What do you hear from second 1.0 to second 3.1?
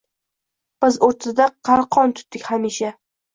o’rtada qalqon tutdik hamisha